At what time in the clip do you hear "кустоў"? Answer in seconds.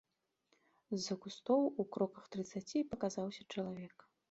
1.25-1.61